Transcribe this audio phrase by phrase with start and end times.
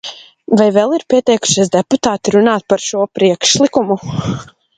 [0.61, 4.01] Vai vēl ir pieteikušies deputāti runāt par šo priekšlikumu?